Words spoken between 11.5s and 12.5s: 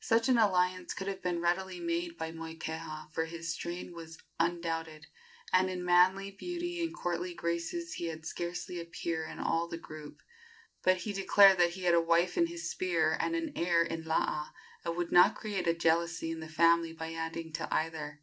that he had a wife in